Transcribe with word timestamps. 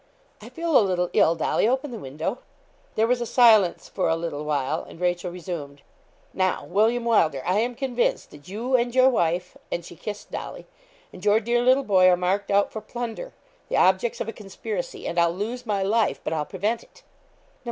I 0.41 0.49
feel 0.49 0.75
a 0.75 0.81
little 0.81 1.11
ill; 1.13 1.35
Dolly, 1.35 1.67
open 1.67 1.91
the 1.91 1.99
window.' 1.99 2.39
There 2.95 3.05
was 3.05 3.21
a 3.21 3.25
silence 3.27 3.87
for 3.87 4.09
a 4.09 4.15
little 4.15 4.43
while, 4.43 4.81
and 4.83 4.99
Rachel 4.99 5.29
resumed: 5.29 5.83
'Now, 6.33 6.65
William 6.65 7.05
Wylder, 7.05 7.43
I 7.45 7.59
am 7.59 7.75
convinced, 7.75 8.31
that 8.31 8.47
you 8.47 8.75
and 8.75 8.95
your 8.95 9.09
wife 9.09 9.55
(and 9.71 9.85
she 9.85 9.95
kissed 9.95 10.31
Dolly), 10.31 10.65
and 11.13 11.23
your 11.23 11.39
dear 11.39 11.61
little 11.61 11.83
boy, 11.83 12.07
are 12.09 12.17
marked 12.17 12.49
out 12.49 12.71
for 12.71 12.81
plunder 12.81 13.31
the 13.69 13.77
objects 13.77 14.19
of 14.19 14.27
a 14.27 14.33
conspiracy; 14.33 15.05
and 15.05 15.19
I'll 15.19 15.35
lose 15.35 15.67
my 15.67 15.83
life, 15.83 16.19
but 16.23 16.33
I'll 16.33 16.45
prevent 16.45 16.81
it.' 16.81 17.03